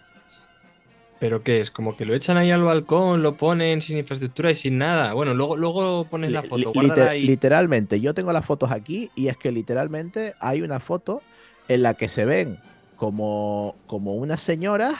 [1.20, 1.70] ¿Pero qué es?
[1.70, 5.14] Como que lo echan ahí al balcón, lo ponen sin infraestructura y sin nada.
[5.14, 7.26] Bueno, luego, luego pones la foto, guárdala liter- ahí.
[7.26, 11.22] Literalmente, yo tengo las fotos aquí y es que literalmente hay una foto
[11.68, 12.58] en la que se ven
[12.96, 14.96] como, como unas señoras,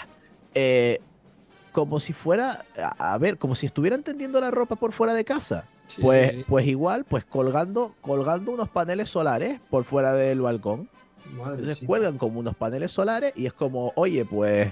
[0.54, 1.00] eh,
[1.72, 5.24] como si fuera, a, a ver, como si estuvieran tendiendo la ropa por fuera de
[5.24, 5.66] casa.
[5.88, 10.90] Sí, Pues, pues igual, pues colgando, colgando unos paneles solares por fuera del balcón.
[11.38, 11.86] Madre Entonces sí.
[11.86, 14.72] cuelgan como unos paneles solares y es como, oye, pues,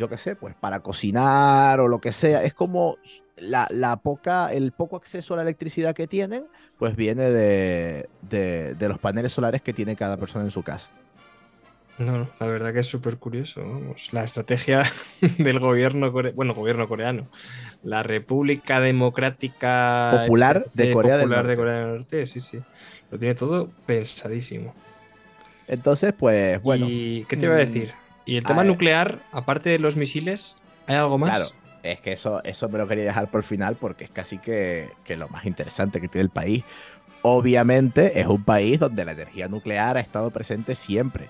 [0.00, 2.98] yo qué sé, pues para cocinar o lo que sea, es como
[3.36, 8.74] la, la poca, el poco acceso a la electricidad que tienen, pues viene de, de-
[8.76, 10.92] de los paneles solares que tiene cada persona en su casa.
[11.98, 13.60] No, la verdad que es súper curioso.
[13.62, 14.08] vamos.
[14.12, 14.84] La estrategia
[15.38, 17.30] del gobierno, core- bueno, gobierno coreano,
[17.82, 21.56] la República Democrática Popular de Corea del Popular de.
[21.56, 22.64] Corea del Norte, sí, sí.
[23.10, 24.74] Lo tiene todo pensadísimo.
[25.66, 27.94] Entonces, pues, bueno, ¿Y qué te iba a mm, decir?
[28.24, 28.66] Y el tema ver.
[28.66, 30.56] nuclear, aparte de los misiles,
[30.86, 31.30] ¿hay algo más?
[31.30, 31.50] Claro,
[31.82, 34.90] es que eso, eso me lo quería dejar por el final porque es casi que,
[35.04, 36.64] que lo más interesante que tiene el país.
[37.22, 41.28] Obviamente es un país donde la energía nuclear ha estado presente siempre.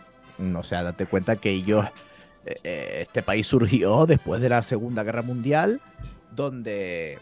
[0.56, 1.86] O sea, date cuenta que ellos,
[2.46, 5.80] eh, eh, este país surgió después de la Segunda Guerra Mundial,
[6.30, 7.18] donde,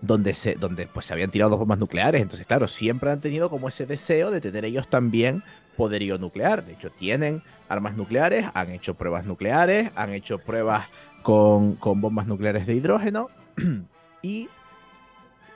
[0.00, 2.22] donde, se, donde pues, se habían tirado dos bombas nucleares.
[2.22, 5.44] Entonces, claro, siempre han tenido como ese deseo de tener ellos también
[5.76, 6.64] poderío nuclear.
[6.64, 10.88] De hecho, tienen armas nucleares, han hecho pruebas nucleares, han hecho pruebas
[11.22, 13.28] con, con bombas nucleares de hidrógeno.
[14.22, 14.48] y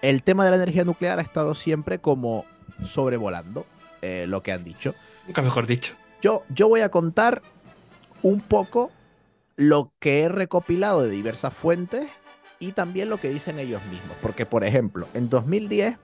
[0.03, 2.45] el tema de la energía nuclear ha estado siempre como
[2.85, 3.67] sobrevolando
[4.03, 4.95] eh, lo que han dicho.
[5.27, 5.95] Nunca mejor dicho.
[6.23, 7.43] Yo, yo voy a contar
[8.23, 8.91] un poco
[9.57, 12.07] lo que he recopilado de diversas fuentes
[12.59, 14.17] y también lo que dicen ellos mismos.
[14.23, 15.97] Porque, por ejemplo, en 2010,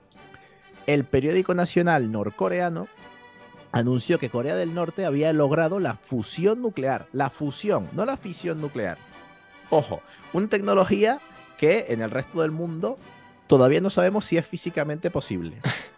[0.87, 2.87] el periódico nacional norcoreano
[3.71, 7.07] anunció que Corea del Norte había logrado la fusión nuclear.
[7.13, 8.97] La fusión, no la fisión nuclear.
[9.69, 10.01] Ojo,
[10.33, 11.19] una tecnología
[11.57, 12.97] que en el resto del mundo
[13.47, 15.57] todavía no sabemos si es físicamente posible.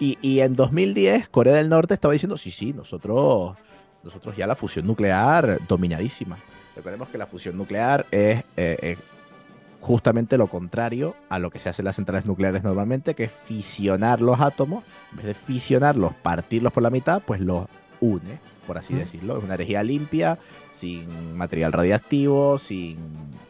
[0.00, 3.56] Y, y en 2010, Corea del Norte estaba diciendo, sí, sí, nosotros,
[4.02, 6.38] nosotros ya la fusión nuclear dominadísima.
[6.74, 8.96] Recordemos que la fusión nuclear es eh, eh,
[9.82, 13.32] justamente lo contrario a lo que se hace en las centrales nucleares normalmente, que es
[13.32, 14.84] fisionar los átomos.
[15.10, 17.66] En vez de fisionarlos, partirlos por la mitad, pues los
[18.00, 19.38] une, por así decirlo.
[19.38, 20.38] Es una energía limpia,
[20.72, 22.96] sin material radiactivo, sin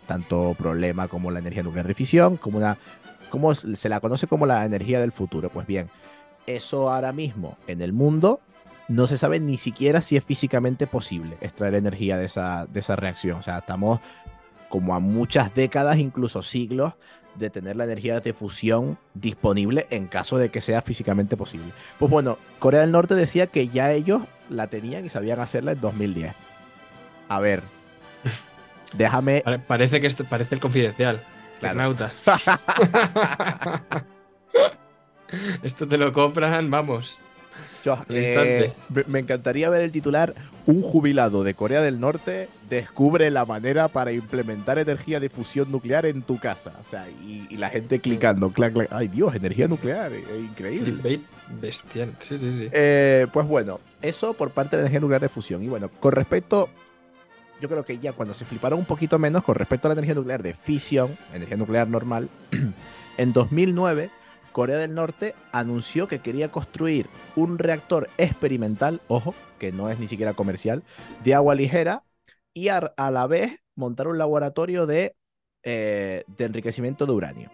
[0.06, 2.78] tanto problema como la energía nuclear de fisión, como una
[3.28, 5.50] como se la conoce como la energía del futuro.
[5.50, 5.90] Pues bien,
[6.46, 8.40] eso ahora mismo en el mundo
[8.88, 12.96] no se sabe ni siquiera si es físicamente posible extraer energía de esa, de esa
[12.96, 13.38] reacción.
[13.38, 14.00] O sea, estamos
[14.72, 16.94] como a muchas décadas, incluso siglos,
[17.34, 21.66] de tener la energía de fusión disponible en caso de que sea físicamente posible.
[21.98, 25.80] Pues bueno, Corea del Norte decía que ya ellos la tenían y sabían hacerla en
[25.82, 26.34] 2010.
[27.28, 27.62] A ver,
[28.96, 29.42] déjame...
[29.44, 31.20] Pare- Parece que esto parece el confidencial.
[31.60, 31.94] Claro.
[35.62, 37.18] Esto te lo compran, vamos.
[37.84, 38.72] Yo, eh,
[39.06, 40.34] me encantaría ver el titular
[40.66, 46.06] un jubilado de Corea del Norte descubre la manera para implementar energía de fusión nuclear
[46.06, 46.72] en tu casa.
[46.82, 48.88] O sea, y, la gente clicando, clac, clac.
[48.90, 51.20] Ay Dios, energía nuclear, es increíble.
[51.60, 52.68] Bestial, sí, sí, sí.
[52.72, 55.62] Eh, pues bueno, eso por parte de la energía nuclear de fusión.
[55.62, 56.68] Y bueno, con respecto,
[57.60, 60.14] yo creo que ya cuando se fliparon un poquito menos con respecto a la energía
[60.14, 62.28] nuclear de fisión, energía nuclear normal,
[63.16, 64.10] en 2009
[64.52, 70.08] Corea del Norte anunció que quería construir un reactor experimental, ojo, que no es ni
[70.08, 70.82] siquiera comercial,
[71.22, 72.02] de agua ligera
[72.52, 75.14] y a, la vez montar un laboratorio de,
[75.62, 77.50] eh, de enriquecimiento de uranio.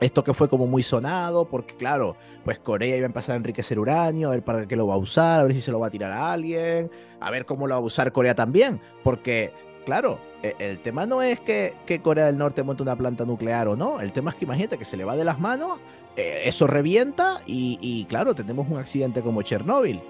[0.00, 3.78] Esto que fue como muy sonado, porque claro, pues Corea iba a empezar a enriquecer
[3.78, 5.88] uranio, a ver para qué lo va a usar, a ver si se lo va
[5.88, 9.52] a tirar a alguien, a ver cómo lo va a usar Corea también, porque
[9.84, 13.76] claro, e, el tema no es que, Corea del Norte monte una planta nuclear o
[13.76, 15.78] no, el tema es que imagínate que se le va de las manos,
[16.16, 20.00] eh, eso revienta y, claro, tenemos un accidente como Chernóbil.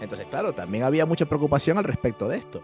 [0.00, 2.62] Entonces, claro, también había mucha preocupación al respecto de esto.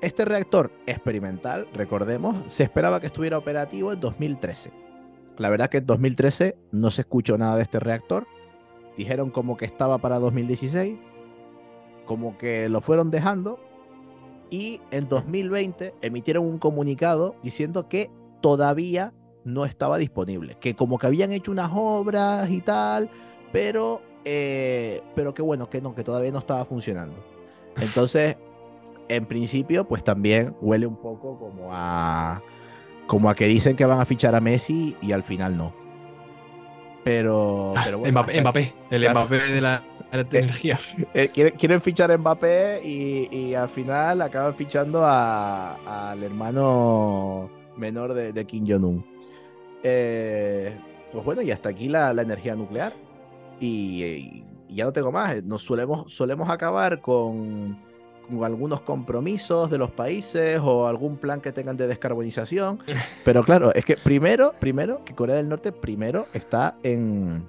[0.00, 4.72] Este reactor experimental, recordemos, se esperaba que estuviera operativo en 2013.
[5.38, 8.26] La verdad que en 2013 no se escuchó nada de este reactor.
[8.96, 10.98] Dijeron como que estaba para 2016,
[12.04, 13.60] como que lo fueron dejando
[14.50, 18.10] y en 2020 emitieron un comunicado diciendo que
[18.42, 19.14] todavía
[19.44, 23.08] no estaba disponible, que como que habían hecho unas obras y tal,
[23.50, 27.16] pero, eh, pero que bueno, que no, que todavía no estaba funcionando.
[27.76, 28.36] Entonces,
[29.08, 32.42] en principio, pues también huele un poco como a,
[33.06, 35.74] como a que dicen que van a fichar a Messi y al final no.
[37.04, 38.38] Pero, ah, Mbappé,
[38.90, 39.82] el Mbappé de la,
[40.12, 40.78] energía.
[41.14, 48.64] Eh, quieren, fichar a Mbappé y, al final acaban fichando al hermano menor de, Kim
[48.66, 49.04] Jong-un.
[49.82, 50.72] Eh,
[51.12, 52.92] pues bueno, y hasta aquí la, energía nuclear.
[53.62, 55.42] Y, ya no tengo más.
[55.44, 57.78] Nos solemos, solemos acabar con
[58.42, 62.80] algunos compromisos de los países o algún plan que tengan de descarbonización.
[63.24, 67.46] Pero claro, es que primero, primero, que Corea del Norte primero está en,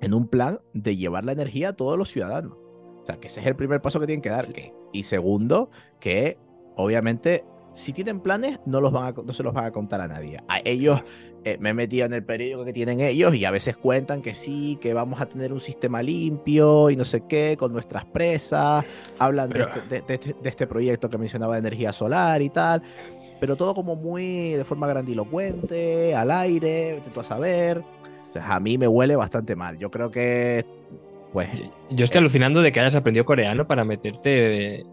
[0.00, 2.52] en un plan de llevar la energía a todos los ciudadanos.
[2.52, 4.46] O sea, que ese es el primer paso que tienen que dar.
[4.92, 5.70] Y segundo,
[6.00, 6.38] que
[6.76, 7.44] obviamente
[7.76, 10.40] si tienen planes, no, los van a, no se los van a contar a nadie.
[10.48, 11.02] A ellos,
[11.44, 14.34] eh, me he metido en el periódico que tienen ellos y a veces cuentan que
[14.34, 18.84] sí, que vamos a tener un sistema limpio y no sé qué, con nuestras presas.
[19.18, 22.82] Hablan este, de, este, proyecto que mencionaba de energía solar y tal.
[23.38, 27.84] Pero todo como muy de forma grandilocuente, al aire, tú a saber.
[28.30, 29.78] O sea, a mí me huele bastante mal.
[29.78, 30.64] Yo creo que
[31.32, 31.50] pues.
[31.90, 34.86] Yo estoy alucinando de que hayas aprendido coreano para meterte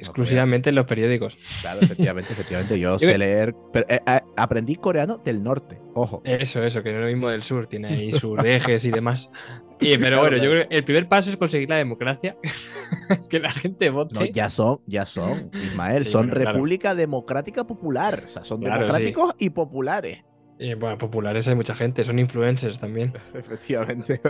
[0.00, 1.38] exclusivamente en los periódicos.
[1.60, 2.78] Claro, efectivamente, efectivamente.
[2.78, 3.54] Yo sé leer.
[3.72, 6.22] Pero, eh, eh, aprendí coreano del norte, ojo.
[6.24, 9.30] Eso, eso, que no es lo mismo del sur, tiene ahí sus ejes y demás.
[9.80, 12.36] Y, pero bueno, yo creo que el primer paso es conseguir la democracia,
[13.30, 14.14] que la gente vote.
[14.14, 18.24] No, ya son, ya son, Ismael, son República Democrática Popular.
[18.26, 20.24] O sea, son democráticos y populares.
[20.58, 23.14] Y, bueno, populares hay mucha gente, son influencers también.
[23.32, 24.20] Efectivamente.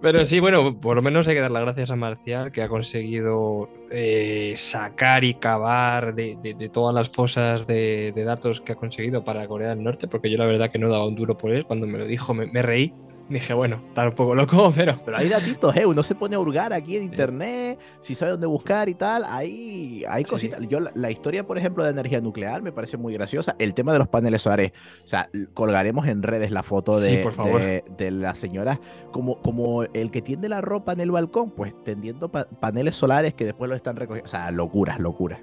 [0.00, 2.68] Pero sí, bueno, por lo menos hay que dar las gracias a Marcial, que ha
[2.68, 6.36] conseguido eh, sacar y cavar de,
[6.72, 10.46] todas las fosas de, datos que ha conseguido para Corea del Norte, porque yo la
[10.46, 11.64] verdad que no daba un duro por él.
[11.64, 12.92] Cuando me lo dijo, me reí,
[13.28, 15.00] Dije, bueno, está un poco loco, pero.
[15.04, 15.84] Pero hay datitos, ¿eh?
[15.84, 19.24] Uno se pone a hurgar aquí en internet, si sabe dónde buscar y tal.
[19.24, 20.60] Ahí hay cositas.
[20.68, 23.56] Yo, la, historia, por ejemplo, de energía nuclear me parece muy graciosa.
[23.58, 24.72] El tema de los paneles solares.
[25.04, 30.22] O sea, colgaremos en redes la foto de, de, la señora como, como el que
[30.22, 34.26] tiende la ropa en el balcón, pues tendiendo paneles solares que después lo están recogiendo.
[34.26, 35.40] O sea, locuras, locuras.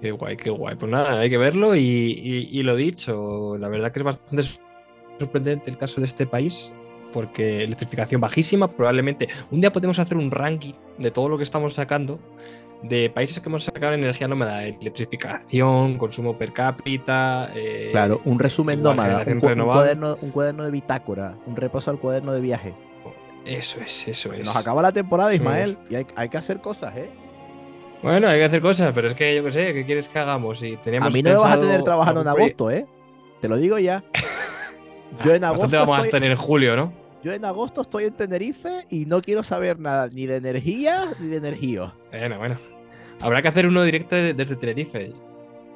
[0.00, 0.76] Qué guay, qué guay.
[0.76, 4.44] Pues nada, hay que verlo y, y lo dicho, la verdad que es bastante
[5.18, 6.72] sorprendente el caso de este país
[7.12, 11.74] porque electrificación bajísima, probablemente un día podemos hacer un ranking de todo lo que estamos
[11.74, 12.18] sacando
[12.82, 17.50] de países que hemos sacado energía nómada, electrificación, consumo per cápita.
[17.54, 22.32] Eh, claro, un resumen nómada, un, cuaderno, un, cuaderno, de bitácora, un repaso al cuaderno
[22.32, 22.74] de viaje.
[23.44, 24.40] Eso es, eso es.
[24.40, 27.08] Nos acaba la temporada, Ismael, y hay, hay, que hacer cosas, ¿eh?
[28.02, 30.62] Bueno, hay que hacer cosas, pero es que yo qué sé, ¿qué quieres que hagamos?
[30.62, 32.86] Y a mí no me vas a tener trabajando en agosto, ¿eh?
[33.40, 34.04] Te lo digo ya.
[35.24, 35.68] Yo en agosto.
[35.68, 36.92] te vamos a tener en julio, ¿no?
[37.26, 41.26] Yo en agosto estoy en Tenerife y no quiero saber nada ni de energía ni
[41.26, 41.92] de energía.
[42.12, 42.56] Bueno, bueno.
[43.20, 45.12] Habrá que hacer uno directo desde Tenerife.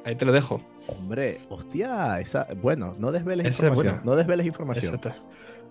[0.05, 0.61] Ahí te lo dejo.
[0.87, 3.99] Hombre, hostia, esa, bueno, no desveles información.
[4.05, 4.97] No desveles información.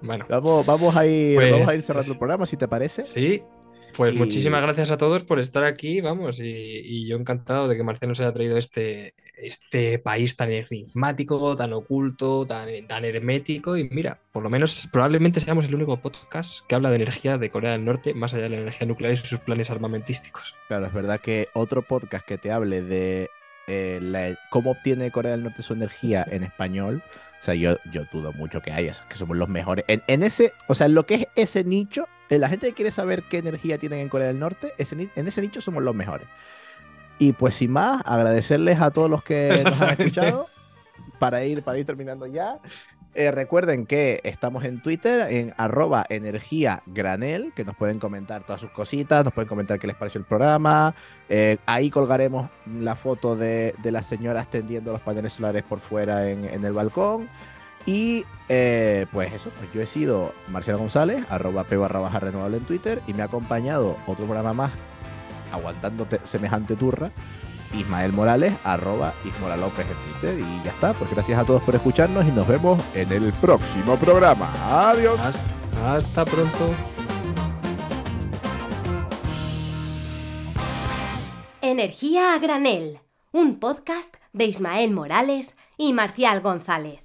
[0.03, 0.26] Bueno.
[0.28, 3.07] Vamos, vamos a ir, vamos a ir pues cerrando el programa, si te parece.
[3.07, 3.43] Sí.
[3.97, 7.76] Pues Y- muchísimas gracias a todos por estar aquí, vamos, y, y yo encantado de
[7.76, 13.76] que Marcial nos haya traído este, este país tan enigmático, tan oculto, tan, tan hermético,
[13.76, 17.51] y mira, por lo menos probablemente seamos el único podcast que habla de energía de
[17.51, 20.55] Corea del Norte, más allá de la energía nuclear y sus planes armamentísticos.
[20.68, 23.28] Claro, es verdad que otro podcast que te hable de
[23.66, 27.03] eh, la- cómo obtiene Corea del Norte su energía en español,
[27.41, 29.84] o sea, yo, yo dudo mucho que haya, que somos los mejores.
[29.88, 32.07] En, en ese, o sea, en lo que es ese nicho,
[32.39, 35.41] la gente que quiere saber qué energía tienen en Corea del Norte, ese en ese
[35.41, 36.28] nicho somos los mejores.
[37.18, 40.49] Y pues sin más, agradecerles a todos los que nos han escuchado
[41.18, 42.59] para ir, para ir terminando ya.
[43.12, 48.61] Eh, recuerden que estamos en Twitter, en arroba energía granel, que nos pueden comentar todas
[48.61, 50.95] sus cositas, nos pueden comentar qué les pareció el programa.
[51.28, 56.31] Eh, ahí colgaremos la foto de, de las señoras tendiendo los paneles solares por fuera
[56.31, 57.28] en, en el balcón.
[57.87, 62.59] Y eh, pues eso, pues yo he sido Marcial González, arroba p barra baja renovable
[62.59, 64.72] en Twitter, y me ha acompañado otro programa más,
[65.53, 67.11] aguantando te- semejante turra,
[67.72, 70.39] Ismael Morales, arroba Ismola López en Twitter.
[70.41, 73.97] Y ya está, pues gracias a todos por escucharnos y nos vemos en el próximo
[73.97, 74.51] programa.
[74.91, 75.18] Adiós.
[75.20, 76.68] Hasta, hasta pronto.
[81.62, 82.99] Energía a granel,
[83.33, 87.01] un podcast de Ismael Morales y Marcial González.